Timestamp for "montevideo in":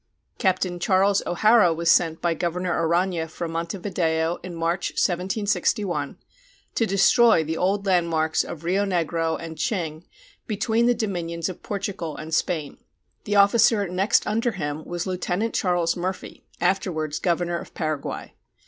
3.51-4.55